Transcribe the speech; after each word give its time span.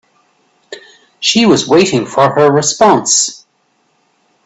She 1.19 1.45
was 1.45 1.67
waiting 1.67 2.07
for 2.07 2.33
her 2.33 2.51
response. 2.51 3.45